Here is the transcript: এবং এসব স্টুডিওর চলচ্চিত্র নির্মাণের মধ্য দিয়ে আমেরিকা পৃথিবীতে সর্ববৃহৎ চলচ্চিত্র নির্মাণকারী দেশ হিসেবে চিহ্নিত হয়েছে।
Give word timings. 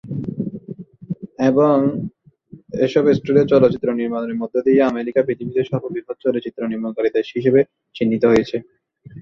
এবং 1.49 1.75
এসব 2.85 3.03
স্টুডিওর 3.17 3.51
চলচ্চিত্র 3.51 3.87
নির্মাণের 3.93 4.39
মধ্য 4.41 4.55
দিয়ে 4.67 4.81
আমেরিকা 4.83 5.21
পৃথিবীতে 5.27 5.61
সর্ববৃহৎ 5.69 6.17
চলচ্চিত্র 6.23 6.61
নির্মাণকারী 6.71 7.09
দেশ 7.17 7.27
হিসেবে 7.37 7.59
চিহ্নিত 7.95 8.23
হয়েছে। 8.31 8.57